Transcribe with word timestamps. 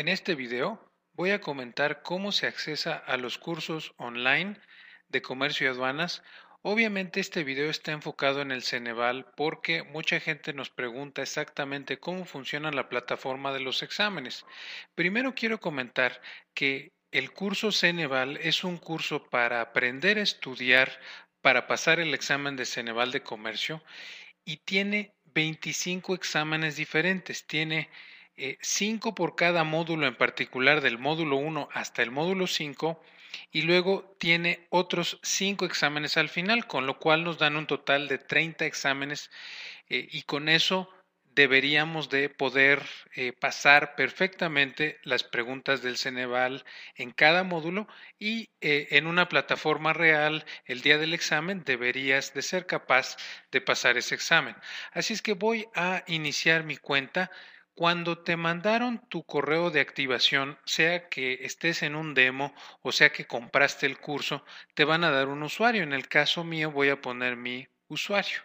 En 0.00 0.08
este 0.08 0.34
video 0.34 0.80
voy 1.12 1.32
a 1.32 1.42
comentar 1.42 2.00
cómo 2.00 2.32
se 2.32 2.46
accesa 2.46 2.96
a 2.96 3.18
los 3.18 3.36
cursos 3.36 3.92
online 3.98 4.58
de 5.10 5.20
comercio 5.20 5.66
y 5.66 5.70
aduanas. 5.70 6.22
Obviamente 6.62 7.20
este 7.20 7.44
video 7.44 7.68
está 7.68 7.92
enfocado 7.92 8.40
en 8.40 8.50
el 8.50 8.62
Ceneval 8.62 9.26
porque 9.36 9.82
mucha 9.82 10.18
gente 10.18 10.54
nos 10.54 10.70
pregunta 10.70 11.20
exactamente 11.20 11.98
cómo 11.98 12.24
funciona 12.24 12.70
la 12.70 12.88
plataforma 12.88 13.52
de 13.52 13.60
los 13.60 13.82
exámenes. 13.82 14.46
Primero 14.94 15.34
quiero 15.34 15.60
comentar 15.60 16.22
que 16.54 16.94
el 17.10 17.32
curso 17.32 17.70
Ceneval 17.70 18.38
es 18.38 18.64
un 18.64 18.78
curso 18.78 19.28
para 19.28 19.60
aprender 19.60 20.16
a 20.16 20.22
estudiar 20.22 20.98
para 21.42 21.66
pasar 21.66 22.00
el 22.00 22.14
examen 22.14 22.56
de 22.56 22.64
Ceneval 22.64 23.12
de 23.12 23.22
comercio 23.22 23.84
y 24.46 24.56
tiene 24.64 25.12
25 25.34 26.14
exámenes 26.14 26.76
diferentes. 26.76 27.46
Tiene 27.46 27.90
eh, 28.42 28.56
cinco 28.62 29.14
por 29.14 29.36
cada 29.36 29.64
módulo 29.64 30.06
en 30.06 30.16
particular 30.16 30.80
del 30.80 30.96
módulo 30.96 31.36
1 31.36 31.68
hasta 31.74 32.02
el 32.02 32.10
módulo 32.10 32.46
5 32.46 32.98
y 33.52 33.62
luego 33.62 34.16
tiene 34.18 34.66
otros 34.70 35.18
cinco 35.22 35.66
exámenes 35.66 36.16
al 36.16 36.30
final, 36.30 36.66
con 36.66 36.86
lo 36.86 36.98
cual 36.98 37.22
nos 37.22 37.36
dan 37.36 37.56
un 37.56 37.66
total 37.66 38.08
de 38.08 38.16
30 38.16 38.64
exámenes 38.64 39.30
eh, 39.90 40.08
y 40.10 40.22
con 40.22 40.48
eso 40.48 40.88
deberíamos 41.34 42.08
de 42.08 42.30
poder 42.30 42.82
eh, 43.14 43.34
pasar 43.34 43.94
perfectamente 43.94 44.98
las 45.02 45.22
preguntas 45.22 45.82
del 45.82 45.98
Ceneval 45.98 46.64
en 46.94 47.10
cada 47.10 47.44
módulo 47.44 47.88
y 48.18 48.48
en 48.62 49.06
una 49.06 49.28
plataforma 49.28 49.92
real 49.92 50.46
el 50.64 50.80
día 50.80 50.96
del 50.96 51.12
examen 51.12 51.62
deberías 51.64 52.32
de 52.32 52.40
ser 52.40 52.64
capaz 52.64 53.18
de 53.52 53.60
pasar 53.60 53.98
ese 53.98 54.14
examen. 54.14 54.56
Así 54.92 55.12
es 55.12 55.20
que 55.20 55.34
voy 55.34 55.68
a 55.74 56.04
iniciar 56.06 56.64
mi 56.64 56.78
cuenta 56.78 57.30
cuando 57.74 58.18
te 58.18 58.36
mandaron 58.36 59.06
tu 59.08 59.24
correo 59.24 59.70
de 59.70 59.80
activación, 59.80 60.58
sea 60.64 61.08
que 61.08 61.38
estés 61.42 61.82
en 61.82 61.94
un 61.94 62.14
demo 62.14 62.54
o 62.82 62.92
sea 62.92 63.10
que 63.10 63.26
compraste 63.26 63.86
el 63.86 63.98
curso, 63.98 64.44
te 64.74 64.84
van 64.84 65.04
a 65.04 65.10
dar 65.10 65.28
un 65.28 65.42
usuario. 65.42 65.82
En 65.82 65.92
el 65.92 66.08
caso 66.08 66.44
mío 66.44 66.70
voy 66.70 66.90
a 66.90 67.00
poner 67.00 67.36
mi 67.36 67.66
usuario. 67.88 68.40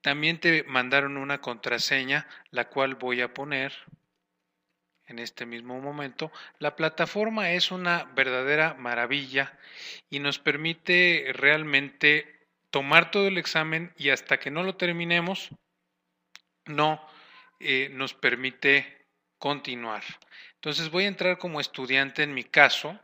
También 0.00 0.38
te 0.38 0.62
mandaron 0.64 1.16
una 1.16 1.40
contraseña, 1.40 2.28
la 2.50 2.68
cual 2.68 2.94
voy 2.94 3.20
a 3.20 3.34
poner 3.34 3.72
en 5.06 5.18
este 5.18 5.46
mismo 5.46 5.80
momento. 5.80 6.30
La 6.58 6.76
plataforma 6.76 7.50
es 7.52 7.70
una 7.70 8.04
verdadera 8.14 8.74
maravilla 8.74 9.58
y 10.10 10.20
nos 10.20 10.38
permite 10.38 11.32
realmente 11.32 12.48
tomar 12.70 13.10
todo 13.10 13.26
el 13.28 13.38
examen 13.38 13.92
y 13.96 14.10
hasta 14.10 14.38
que 14.38 14.50
no 14.50 14.62
lo 14.62 14.76
terminemos, 14.76 15.50
no 16.66 17.04
eh, 17.60 17.88
nos 17.90 18.14
permite 18.14 19.06
continuar. 19.38 20.02
Entonces 20.54 20.90
voy 20.90 21.04
a 21.04 21.08
entrar 21.08 21.38
como 21.38 21.60
estudiante 21.60 22.22
en 22.22 22.34
mi 22.34 22.44
caso 22.44 22.98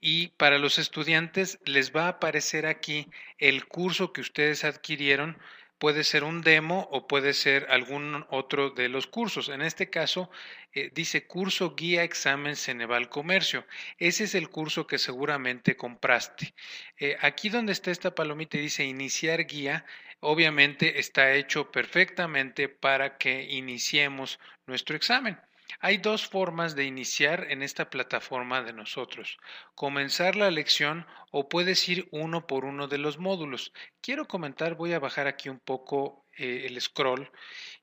y 0.00 0.28
para 0.28 0.58
los 0.58 0.78
estudiantes 0.78 1.58
les 1.64 1.94
va 1.94 2.06
a 2.06 2.08
aparecer 2.08 2.66
aquí 2.66 3.08
el 3.38 3.66
curso 3.66 4.12
que 4.12 4.20
ustedes 4.20 4.64
adquirieron. 4.64 5.38
Puede 5.78 6.04
ser 6.04 6.24
un 6.24 6.40
demo 6.40 6.88
o 6.92 7.08
puede 7.08 7.34
ser 7.34 7.66
algún 7.68 8.24
otro 8.30 8.70
de 8.70 8.88
los 8.88 9.06
cursos. 9.06 9.48
En 9.48 9.60
este 9.60 9.90
caso 9.90 10.30
eh, 10.72 10.90
dice 10.94 11.26
curso 11.26 11.74
guía 11.74 12.04
examen 12.04 12.56
Ceneval 12.56 13.08
Comercio. 13.08 13.66
Ese 13.98 14.24
es 14.24 14.34
el 14.34 14.48
curso 14.48 14.86
que 14.86 14.98
seguramente 14.98 15.76
compraste. 15.76 16.54
Eh, 16.98 17.16
aquí 17.20 17.48
donde 17.48 17.72
está 17.72 17.90
esta 17.90 18.14
palomita 18.14 18.56
dice 18.56 18.84
iniciar 18.84 19.46
guía 19.46 19.84
obviamente 20.24 20.98
está 20.98 21.32
hecho 21.34 21.70
perfectamente 21.70 22.68
para 22.68 23.18
que 23.18 23.44
iniciemos 23.44 24.40
nuestro 24.66 24.96
examen. 24.96 25.38
Hay 25.80 25.98
dos 25.98 26.26
formas 26.26 26.74
de 26.74 26.84
iniciar 26.84 27.46
en 27.50 27.62
esta 27.62 27.90
plataforma 27.90 28.62
de 28.62 28.72
nosotros. 28.72 29.38
Comenzar 29.74 30.36
la 30.36 30.50
lección 30.50 31.06
o 31.30 31.48
puedes 31.48 31.88
ir 31.88 32.08
uno 32.10 32.46
por 32.46 32.64
uno 32.64 32.88
de 32.88 32.98
los 32.98 33.18
módulos. 33.18 33.72
Quiero 34.00 34.26
comentar, 34.26 34.76
voy 34.76 34.92
a 34.92 34.98
bajar 34.98 35.26
aquí 35.26 35.48
un 35.48 35.58
poco 35.58 36.24
eh, 36.36 36.66
el 36.66 36.80
scroll 36.80 37.30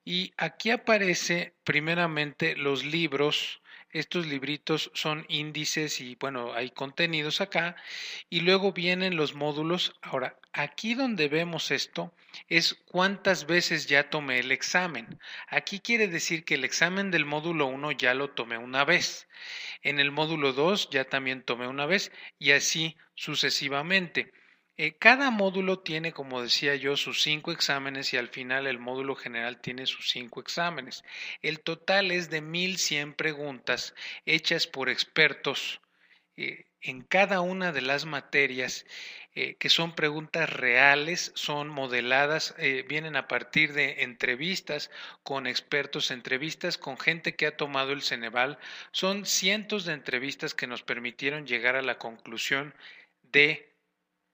y 0.03 0.33
aquí 0.37 0.71
aparece 0.71 1.53
primeramente 1.63 2.55
los 2.55 2.83
libros 2.83 3.60
estos 3.91 4.27
libritos 4.27 4.91
son 4.93 5.25
índices 5.27 5.99
y 6.01 6.15
bueno, 6.15 6.53
hay 6.53 6.71
contenidos 6.71 7.41
acá. 7.41 7.75
Y 8.29 8.41
luego 8.41 8.71
vienen 8.71 9.15
los 9.15 9.33
módulos. 9.33 9.95
Ahora, 10.01 10.37
aquí 10.53 10.93
donde 10.93 11.27
vemos 11.27 11.71
esto 11.71 12.13
es 12.47 12.75
cuántas 12.85 13.45
veces 13.45 13.87
ya 13.87 14.09
tomé 14.09 14.39
el 14.39 14.51
examen. 14.51 15.19
Aquí 15.47 15.79
quiere 15.79 16.07
decir 16.07 16.45
que 16.45 16.55
el 16.55 16.63
examen 16.63 17.11
del 17.11 17.25
módulo 17.25 17.67
1 17.67 17.91
ya 17.91 18.13
lo 18.13 18.29
tomé 18.29 18.57
una 18.57 18.85
vez. 18.85 19.27
En 19.81 19.99
el 19.99 20.11
módulo 20.11 20.53
2 20.53 20.89
ya 20.91 21.05
también 21.05 21.43
tomé 21.43 21.67
una 21.67 21.85
vez 21.85 22.11
y 22.39 22.51
así 22.51 22.95
sucesivamente. 23.15 24.31
Eh, 24.83 24.95
cada 24.97 25.29
módulo 25.29 25.77
tiene, 25.77 26.11
como 26.11 26.41
decía 26.41 26.75
yo, 26.75 26.97
sus 26.97 27.21
cinco 27.21 27.51
exámenes 27.51 28.13
y 28.13 28.17
al 28.17 28.29
final 28.29 28.65
el 28.65 28.79
módulo 28.79 29.15
general 29.15 29.61
tiene 29.61 29.85
sus 29.85 30.09
cinco 30.09 30.41
exámenes. 30.41 31.03
El 31.43 31.59
total 31.59 32.09
es 32.09 32.31
de 32.31 32.41
1100 32.41 33.13
preguntas 33.13 33.93
hechas 34.25 34.65
por 34.65 34.89
expertos 34.89 35.81
eh, 36.35 36.65
en 36.81 37.03
cada 37.03 37.41
una 37.41 37.71
de 37.71 37.81
las 37.81 38.05
materias, 38.05 38.87
eh, 39.35 39.53
que 39.59 39.69
son 39.69 39.93
preguntas 39.93 40.49
reales, 40.49 41.31
son 41.35 41.69
modeladas, 41.69 42.55
vienen 42.89 43.15
a 43.15 43.27
partir 43.27 43.73
de 43.73 44.01
entrevistas 44.01 44.89
con 45.21 45.45
expertos, 45.45 46.09
entrevistas 46.09 46.79
con 46.79 46.97
gente 46.97 47.35
que 47.35 47.45
ha 47.45 47.55
tomado 47.55 47.91
el 47.91 48.01
Ceneval. 48.01 48.57
Son 48.91 49.27
cientos 49.27 49.85
de 49.85 49.93
entrevistas 49.93 50.55
que 50.55 50.65
nos 50.65 50.81
permitieron 50.81 51.45
llegar 51.45 51.75
a 51.75 51.83
la 51.83 51.99
conclusión 51.99 52.73
de 53.21 53.70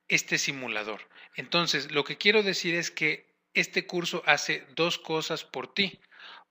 este 0.08 0.38
simulador. 0.38 1.02
Entonces, 1.36 1.92
lo 1.92 2.04
que 2.04 2.18
quiero 2.18 2.44
decir 2.44 2.76
es 2.76 2.92
que 2.92 3.36
este 3.54 3.86
curso 3.86 4.24
hace 4.26 4.66
dos 4.76 4.98
cosas 4.98 5.44
por 5.44 5.74
ti. 5.74 6.00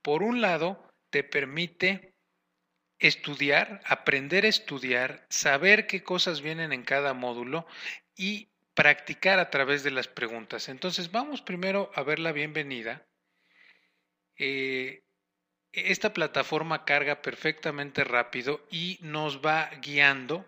Por 0.03 0.23
un 0.23 0.41
lado, 0.41 0.91
te 1.11 1.25
permite 1.25 2.15
estudiar, 2.99 3.81
aprender 3.85 4.45
a 4.45 4.49
estudiar, 4.49 5.27
saber 5.29 5.87
qué 5.87 6.03
cosas 6.03 6.41
vienen 6.41 6.73
en 6.73 6.83
cada 6.83 7.15
módulo 7.15 7.67
y 8.15 8.49
practicar 8.75 9.39
a 9.39 9.51
través 9.51 9.83
de 9.83 9.91
las 9.91 10.09
preguntas. 10.09 10.69
Entonces, 10.69 11.11
vamos 11.11 11.43
primero 11.43 11.91
a 11.95 12.03
ver 12.03 12.19
la 12.19 12.33
bienvenida. 12.33 13.07
Eh, 14.39 15.03
esta 15.73 16.13
plataforma 16.13 16.85
carga 16.85 17.23
perfectamente 17.23 18.05
rápido 18.05 18.67
y 18.71 18.99
nos 19.03 19.45
va 19.45 19.71
guiando 19.83 20.47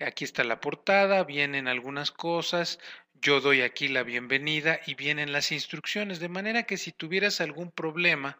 Aquí 0.00 0.24
está 0.24 0.42
la 0.44 0.60
portada, 0.60 1.22
vienen 1.24 1.68
algunas 1.68 2.10
cosas, 2.10 2.80
yo 3.14 3.40
doy 3.40 3.62
aquí 3.62 3.88
la 3.88 4.02
bienvenida 4.02 4.80
y 4.86 4.94
vienen 4.94 5.32
las 5.32 5.52
instrucciones, 5.52 6.18
de 6.20 6.28
manera 6.28 6.64
que 6.64 6.76
si 6.76 6.92
tuvieras 6.92 7.40
algún 7.40 7.70
problema, 7.70 8.38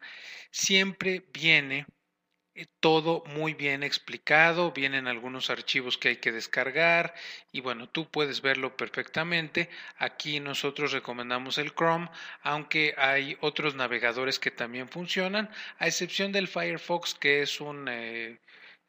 siempre 0.51 1.25
viene 1.33 1.85
eh, 2.55 2.67
todo 2.79 3.23
muy 3.25 3.53
bien 3.53 3.83
explicado, 3.83 4.71
vienen 4.73 5.07
algunos 5.07 5.49
archivos 5.49 5.97
que 5.97 6.09
hay 6.09 6.17
que 6.17 6.31
descargar 6.31 7.13
y 7.51 7.61
bueno, 7.61 7.89
tú 7.89 8.09
puedes 8.11 8.41
verlo 8.41 8.77
perfectamente. 8.77 9.69
Aquí 9.97 10.39
nosotros 10.39 10.91
recomendamos 10.91 11.57
el 11.57 11.73
Chrome, 11.73 12.09
aunque 12.43 12.95
hay 12.97 13.37
otros 13.41 13.75
navegadores 13.75 14.39
que 14.39 14.51
también 14.51 14.89
funcionan, 14.89 15.49
a 15.79 15.87
excepción 15.87 16.31
del 16.31 16.47
Firefox 16.47 17.15
que 17.15 17.41
es 17.41 17.61
un... 17.61 17.87
Eh, 17.89 18.39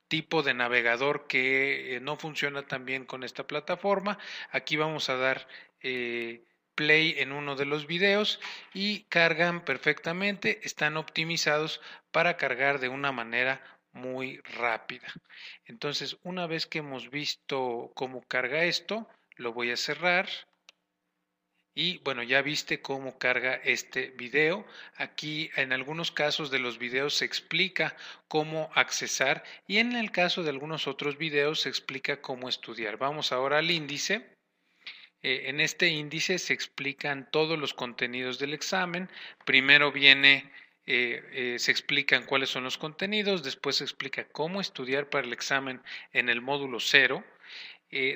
tipo 0.09 0.43
de 0.43 0.55
navegador 0.55 1.27
que 1.27 1.97
eh, 1.97 2.01
no 2.01 2.17
funciona 2.17 2.67
tan 2.67 2.85
bien 2.85 3.05
con 3.05 3.25
esta 3.25 3.47
plataforma. 3.47 4.19
Aquí 4.51 4.77
vamos 4.77 5.09
a 5.09 5.17
dar 5.17 5.47
eh, 5.81 6.43
play 6.75 7.15
en 7.19 7.33
uno 7.33 7.57
de 7.57 7.67
los 7.67 7.87
videos 7.87 8.41
y 8.75 9.05
cargan 9.05 9.65
perfectamente, 9.65 10.61
están 10.63 10.97
optimizados 10.97 11.81
para 12.13 12.37
cargar 12.37 12.79
de 12.79 12.89
una 12.89 13.13
manera 13.13 13.63
muy 13.93 14.39
rápida. 14.59 15.09
Entonces, 15.65 16.19
una 16.23 16.47
vez 16.47 16.67
que 16.67 16.79
hemos 16.79 17.11
visto 17.11 17.91
cómo 17.95 18.23
carga 18.23 18.65
esto, 18.65 19.09
lo 19.37 19.53
voy 19.53 19.71
a 19.71 19.77
cerrar 19.77 20.29
y 21.79 21.99
bueno, 21.99 22.23
ya 22.23 22.41
viste 22.41 22.81
cómo 22.81 23.19
carga 23.19 23.61
este 23.63 24.09
video. 24.17 24.67
Aquí 24.97 25.51
en 25.57 25.75
algunos 25.75 26.11
casos 26.11 26.51
de 26.51 26.59
los 26.59 26.79
videos 26.79 27.13
se 27.17 27.27
explica 27.27 27.95
cómo 28.29 28.71
accesar 28.75 29.45
y 29.69 29.77
en 29.77 29.93
el 29.93 30.11
caso 30.11 30.43
de 30.43 30.49
algunos 30.49 30.87
otros 30.87 31.19
videos 31.19 31.61
se 31.61 31.69
explica 31.69 32.23
cómo 32.23 32.49
estudiar. 32.49 32.97
Vamos 32.97 33.31
ahora 33.31 33.59
al 33.59 33.71
índice. 33.71 34.27
Eh, 35.23 35.51
en 35.51 35.61
este 35.61 35.89
índice 35.89 36.39
se 36.39 36.55
explican 36.55 37.29
todos 37.31 37.59
los 37.59 37.75
contenidos 37.75 38.39
del 38.39 38.55
examen. 38.55 39.11
Primero 39.45 39.93
viene 39.93 40.51
eh, 40.87 41.23
eh, 41.33 41.59
se 41.59 41.73
explican 41.73 42.25
cuáles 42.25 42.49
son 42.49 42.65
los 42.65 42.79
contenidos, 42.79 43.43
después 43.43 43.77
se 43.77 43.85
explica 43.85 44.25
cómo 44.29 44.63
estudiar 44.63 45.11
para 45.11 45.27
el 45.27 45.35
examen 45.35 45.83
en 46.15 46.31
el 46.31 46.41
módulo 46.41 46.81
0. 46.81 47.23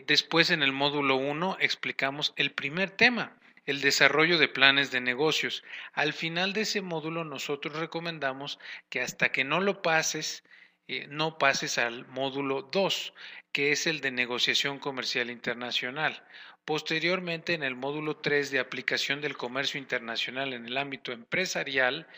después 0.07 0.51
en 0.51 0.63
el 0.63 0.73
módulo 0.73 1.17
1 1.17 1.59
explicamos 1.61 2.33
el 2.37 2.53
primer 2.53 2.91
tema, 2.91 3.37
el 3.71 3.81
desarrollo 3.81 4.39
de 4.39 4.49
planes 4.49 4.91
de 4.91 5.01
negocios. 5.01 5.65
Al 5.93 6.13
final 6.13 6.53
de 6.53 6.63
ese 6.63 6.81
módulo 6.83 7.25
nosotros 7.25 7.77
recomendamos 7.77 8.59
que 8.89 9.01
hasta 9.01 9.31
que 9.33 9.45
no 9.45 9.61
lo 9.61 9.83
pases 9.83 10.45
eh, 10.93 11.07
no 11.09 11.39
pases 11.39 11.79
al 11.79 12.05
módulo 12.09 12.63
2, 12.63 13.15
que 13.53 13.71
es 13.71 13.87
el 13.87 14.01
de 14.01 14.11
negociación 14.11 14.81
comercial 14.81 15.31
internacional. 15.31 16.25
Posteriormente, 16.65 17.55
en 17.55 17.63
el 17.63 17.77
módulo 17.77 18.17
3 18.17 18.51
de 18.51 18.59
aplicación 18.59 19.21
del 19.21 19.37
comercio 19.37 19.79
internacional 19.79 20.53
en 20.53 20.67
el 20.67 20.77
ámbito 20.77 21.13
empresarial, 21.13 22.09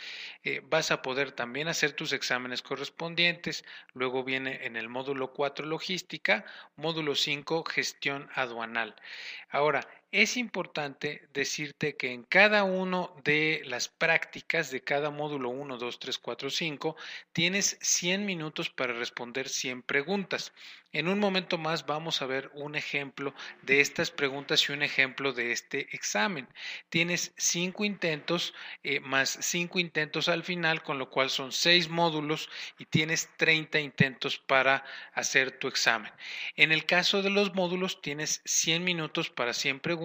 eh, 0.43 0.63
vas 0.65 0.91
a 0.91 1.03
poder 1.03 1.33
también 1.33 1.69
hacer 1.69 1.93
tus 1.93 2.15
exámenes 2.15 2.63
correspondientes. 2.63 3.63
Luego 3.93 4.25
viene 4.25 4.65
en 4.65 4.77
el 4.77 4.89
módulo 4.89 5.35
4 5.35 5.67
logística, 5.67 6.47
módulo 6.75 7.15
5 7.15 7.65
gestión 7.65 8.31
aduanal. 8.35 8.97
Ahora, 9.51 9.87
es 10.13 10.37
importante 10.37 11.27
decirte 11.33 11.97
que 11.97 12.13
en 12.13 12.23
cada 12.25 12.65
uno 12.65 13.17
de 13.25 13.63
las 13.65 13.89
prácticas 13.89 14.71
de 14.71 14.83
cada 14.83 15.09
módulo 15.09 15.49
1, 15.49 15.79
2, 15.79 15.99
3, 15.99 16.19
4, 16.19 16.51
5, 16.51 16.97
tienes 17.33 17.79
100 17.81 18.27
minutos 18.27 18.69
para 18.69 18.93
responder 18.93 19.49
100 19.49 19.81
preguntas. 19.83 20.53
En 20.93 21.09
un 21.09 21.19
momento 21.19 21.57
más 21.57 21.87
vamos 21.87 22.21
a 22.21 22.27
ver 22.27 22.51
un 22.53 22.75
ejemplo 22.75 23.35
de 23.63 23.81
estas 23.81 24.11
preguntas 24.11 24.69
y 24.69 24.73
un 24.73 24.83
ejemplo 24.83 25.33
de 25.33 25.51
este 25.51 25.89
examen. 25.97 26.47
Tienes 26.91 27.33
5 27.39 27.83
intentos 27.87 28.53
eh, 28.83 29.01
más 29.01 29.39
5 29.41 29.79
intentos 29.79 30.29
al 30.29 30.45
final, 30.45 30.83
con 30.83 30.99
lo 30.99 31.09
cual 31.09 31.31
son 31.31 31.53
6 31.53 31.89
módulos 31.89 32.51
y 32.79 32.85
tienes 32.85 33.31
30 33.39 33.81
intentos 33.81 34.37
para 34.37 34.85
hacer 35.15 35.53
tu 35.53 35.69
examen. 35.69 36.13
En 36.57 36.71
el 36.71 36.85
caso 36.85 37.23
de 37.23 37.31
los 37.31 37.55
módulos 37.55 38.03
tienes 38.03 38.43
100 38.45 38.85
minutos 38.85 39.31
para 39.31 39.55
100 39.55 39.81
preguntas 39.81 40.02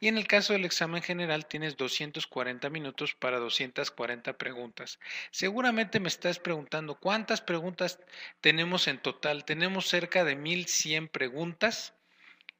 y 0.00 0.08
en 0.08 0.18
el 0.18 0.26
caso 0.26 0.52
del 0.52 0.64
examen 0.64 1.02
general 1.02 1.46
tienes 1.46 1.76
240 1.76 2.68
minutos 2.70 3.14
para 3.14 3.38
240 3.38 4.36
preguntas. 4.36 4.98
Seguramente 5.30 6.00
me 6.00 6.08
estás 6.08 6.38
preguntando 6.38 6.96
cuántas 6.96 7.40
preguntas 7.40 8.00
tenemos 8.40 8.88
en 8.88 8.98
total. 8.98 9.44
Tenemos 9.44 9.88
cerca 9.88 10.24
de 10.24 10.34
1100 10.34 11.08
preguntas. 11.08 11.94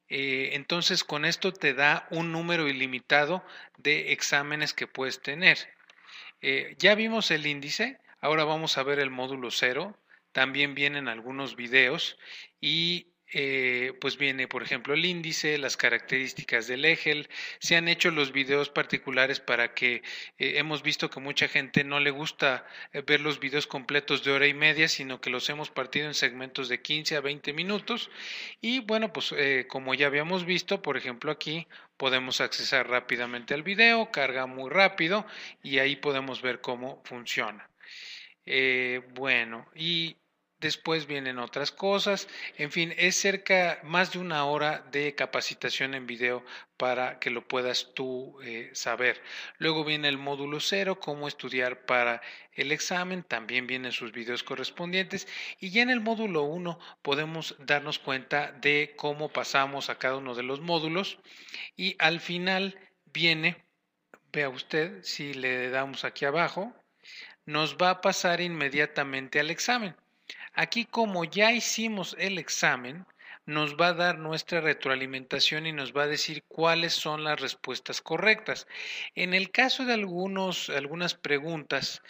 Eh, 0.08 0.50
entonces 0.52 1.04
con 1.04 1.24
esto 1.24 1.52
te 1.52 1.74
da 1.74 2.06
un 2.10 2.32
número 2.32 2.68
ilimitado 2.68 3.44
de 3.76 4.12
exámenes 4.12 4.72
que 4.72 4.86
puedes 4.86 5.20
tener. 5.20 5.58
Eh, 6.40 6.76
ya 6.78 6.94
vimos 6.94 7.30
el 7.30 7.46
índice, 7.46 7.98
ahora 8.20 8.44
vamos 8.44 8.78
a 8.78 8.84
ver 8.84 9.00
el 9.00 9.10
módulo 9.10 9.50
0. 9.50 9.98
También 10.32 10.74
vienen 10.74 11.08
algunos 11.08 11.56
videos 11.56 12.16
y 12.60 13.08
eh, 13.32 13.92
pues 14.00 14.16
viene, 14.16 14.48
por 14.48 14.62
ejemplo, 14.62 14.94
el 14.94 15.04
índice, 15.04 15.58
las 15.58 15.76
características 15.76 16.66
del 16.66 16.84
EGEL. 16.84 17.28
Se 17.58 17.76
han 17.76 17.88
hecho 17.88 18.10
los 18.10 18.32
videos 18.32 18.70
particulares 18.70 19.38
para 19.40 19.74
que 19.74 19.96
eh, 20.38 20.54
hemos 20.56 20.82
visto 20.82 21.10
que 21.10 21.20
mucha 21.20 21.46
gente 21.48 21.84
no 21.84 22.00
le 22.00 22.10
gusta 22.10 22.64
eh, 22.92 23.02
ver 23.06 23.20
los 23.20 23.38
videos 23.38 23.66
completos 23.66 24.24
de 24.24 24.32
hora 24.32 24.46
y 24.46 24.54
media, 24.54 24.88
sino 24.88 25.20
que 25.20 25.30
los 25.30 25.48
hemos 25.50 25.70
partido 25.70 26.06
en 26.06 26.14
segmentos 26.14 26.68
de 26.68 26.80
15 26.80 27.16
a 27.16 27.20
20 27.20 27.52
minutos. 27.52 28.10
Y 28.60 28.80
bueno, 28.80 29.12
pues 29.12 29.34
como 29.68 29.94
ya 29.94 30.06
habíamos 30.06 30.44
visto, 30.44 30.82
por 30.82 30.96
ejemplo, 30.96 31.30
aquí 31.30 31.66
podemos 31.96 32.40
accesar 32.40 32.88
rápidamente 32.88 33.54
al 33.54 33.62
video, 33.62 34.10
carga 34.10 34.46
muy 34.46 34.70
rápido 34.70 35.26
y 35.62 35.78
ahí 35.78 35.96
podemos 35.96 36.42
ver 36.42 36.60
cómo 36.60 37.02
funciona. 37.04 37.68
bueno, 39.14 39.66
y 39.74 40.16
Después 40.60 41.06
vienen 41.06 41.38
otras 41.38 41.70
cosas. 41.70 42.26
En 42.56 42.72
fin, 42.72 42.92
es 42.96 43.14
cerca 43.14 43.78
más 43.84 44.12
de 44.12 44.18
una 44.18 44.44
hora 44.44 44.84
de 44.90 45.14
capacitación 45.14 45.94
en 45.94 46.08
video 46.08 46.44
para 46.76 47.20
que 47.20 47.30
lo 47.30 47.46
puedas 47.46 47.94
tú 47.94 48.40
eh, 48.42 48.70
saber. 48.72 49.22
Luego 49.58 49.84
viene 49.84 50.08
el 50.08 50.18
módulo 50.18 50.58
cero, 50.58 50.98
cómo 50.98 51.28
estudiar 51.28 51.86
para 51.86 52.20
el 52.54 52.72
examen. 52.72 53.22
También 53.22 53.68
vienen 53.68 53.92
sus 53.92 54.10
videos 54.10 54.42
correspondientes. 54.42 55.28
Y 55.60 55.70
ya 55.70 55.82
en 55.82 55.90
el 55.90 56.00
módulo 56.00 56.42
1 56.42 56.78
podemos 57.02 57.54
darnos 57.60 58.00
cuenta 58.00 58.50
de 58.50 58.94
cómo 58.96 59.28
pasamos 59.28 59.90
a 59.90 59.98
cada 59.98 60.16
uno 60.16 60.34
de 60.34 60.42
los 60.42 60.60
módulos. 60.60 61.20
Y 61.76 61.94
al 62.00 62.18
final 62.18 62.76
viene, 63.06 63.64
vea 64.32 64.48
usted, 64.48 65.04
si 65.04 65.34
le 65.34 65.70
damos 65.70 66.04
aquí 66.04 66.24
abajo, 66.24 66.74
nos 67.46 67.76
va 67.76 67.90
a 67.90 68.00
pasar 68.00 68.40
inmediatamente 68.40 69.38
al 69.38 69.50
examen. 69.50 69.94
Aquí 70.58 70.86
como 70.86 71.22
ya 71.22 71.52
hicimos 71.52 72.16
el 72.18 72.36
examen, 72.36 73.06
nos 73.46 73.76
va 73.76 73.90
a 73.90 73.94
dar 73.94 74.18
nuestra 74.18 74.60
retroalimentación 74.60 75.68
y 75.68 75.72
nos 75.72 75.92
va 75.92 76.02
a 76.02 76.06
decir 76.08 76.42
cuáles 76.48 76.94
son 76.94 77.22
las 77.22 77.40
respuestas 77.40 78.00
correctas. 78.00 78.66
En 79.14 79.34
el 79.34 79.52
caso 79.52 79.84
de 79.84 79.92
algunos, 79.92 80.68
algunas 80.68 81.14
preguntas, 81.14 82.02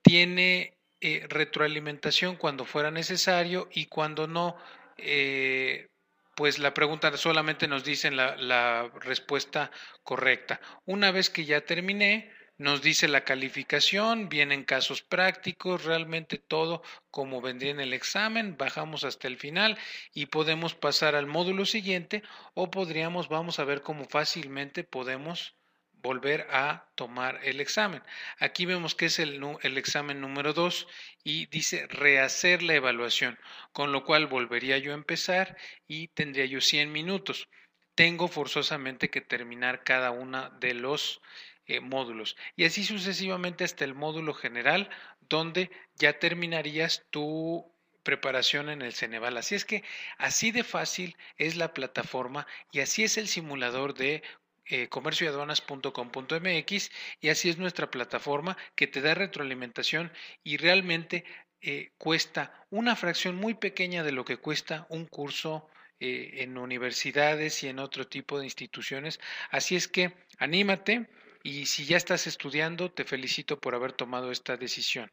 tiene 0.00 0.78
eh, 1.02 1.26
retroalimentación 1.28 2.36
cuando 2.36 2.64
fuera 2.64 2.90
necesario 2.90 3.68
y 3.70 3.84
cuando 3.84 4.26
no, 4.26 4.56
eh, 4.96 5.88
pues 6.36 6.58
la 6.58 6.72
pregunta 6.72 7.14
solamente 7.18 7.68
nos 7.68 7.84
dice 7.84 8.10
la, 8.10 8.34
la 8.36 8.90
respuesta 9.02 9.70
correcta. 10.04 10.58
Una 10.86 11.10
vez 11.10 11.28
que 11.28 11.44
ya 11.44 11.60
terminé, 11.60 12.32
nos 12.60 12.82
dice 12.82 13.08
la 13.08 13.24
calificación, 13.24 14.28
vienen 14.28 14.64
casos 14.64 15.00
prácticos, 15.00 15.84
realmente 15.84 16.36
todo 16.36 16.82
como 17.10 17.40
vendría 17.40 17.70
en 17.70 17.80
el 17.80 17.94
examen, 17.94 18.58
bajamos 18.58 19.02
hasta 19.02 19.28
el 19.28 19.38
final 19.38 19.78
y 20.12 20.26
podemos 20.26 20.74
pasar 20.74 21.14
al 21.14 21.26
módulo 21.26 21.64
siguiente 21.64 22.22
o 22.52 22.70
podríamos, 22.70 23.30
vamos 23.30 23.58
a 23.58 23.64
ver 23.64 23.80
cómo 23.80 24.04
fácilmente 24.04 24.84
podemos 24.84 25.56
volver 26.02 26.48
a 26.50 26.90
tomar 26.96 27.40
el 27.44 27.62
examen. 27.62 28.02
Aquí 28.38 28.66
vemos 28.66 28.94
que 28.94 29.06
es 29.06 29.18
el, 29.20 29.40
el 29.62 29.78
examen 29.78 30.20
número 30.20 30.52
2 30.52 30.86
y 31.24 31.46
dice 31.46 31.86
rehacer 31.86 32.62
la 32.62 32.74
evaluación, 32.74 33.38
con 33.72 33.90
lo 33.90 34.04
cual 34.04 34.26
volvería 34.26 34.76
yo 34.76 34.92
a 34.92 34.96
empezar 34.96 35.56
y 35.86 36.08
tendría 36.08 36.44
yo 36.44 36.60
100 36.60 36.92
minutos. 36.92 37.48
Tengo 37.94 38.28
forzosamente 38.28 39.08
que 39.08 39.22
terminar 39.22 39.82
cada 39.82 40.10
una 40.10 40.50
de 40.60 40.74
los 40.74 41.22
eh, 41.70 41.78
módulos 41.78 42.36
y 42.56 42.64
así 42.64 42.82
sucesivamente 42.82 43.62
hasta 43.62 43.84
el 43.84 43.94
módulo 43.94 44.34
general 44.34 44.90
donde 45.28 45.70
ya 45.94 46.18
terminarías 46.18 47.04
tu 47.10 47.64
preparación 48.02 48.70
en 48.70 48.82
el 48.82 48.92
Ceneval. 48.92 49.36
Así 49.36 49.54
es 49.54 49.64
que 49.64 49.84
así 50.18 50.50
de 50.50 50.64
fácil 50.64 51.16
es 51.36 51.54
la 51.54 51.72
plataforma 51.72 52.48
y 52.72 52.80
así 52.80 53.04
es 53.04 53.18
el 53.18 53.28
simulador 53.28 53.94
de 53.94 54.24
eh, 54.64 54.88
comercioaduanas.com.mx 54.88 56.90
y 57.20 57.28
así 57.28 57.48
es 57.48 57.58
nuestra 57.58 57.88
plataforma 57.88 58.56
que 58.74 58.88
te 58.88 59.00
da 59.00 59.14
retroalimentación 59.14 60.12
y 60.42 60.56
realmente 60.56 61.24
eh, 61.60 61.92
cuesta 61.98 62.66
una 62.70 62.96
fracción 62.96 63.36
muy 63.36 63.54
pequeña 63.54 64.02
de 64.02 64.10
lo 64.10 64.24
que 64.24 64.38
cuesta 64.38 64.86
un 64.88 65.06
curso 65.06 65.68
en 66.02 66.58
universidades 66.58 67.62
y 67.62 67.68
en 67.68 67.78
otro 67.78 68.08
tipo 68.08 68.38
de 68.38 68.46
instituciones. 68.46 69.20
Así 69.50 69.76
es 69.76 69.86
que 69.86 70.14
anímate, 70.38 71.06
y 71.42 71.66
si 71.66 71.84
ya 71.84 71.96
estás 71.96 72.26
estudiando, 72.26 72.90
te 72.92 73.04
felicito 73.04 73.58
por 73.60 73.74
haber 73.74 73.92
tomado 73.92 74.30
esta 74.30 74.56
decisión. 74.56 75.10